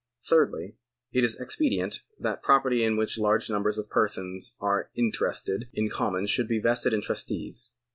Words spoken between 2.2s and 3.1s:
property in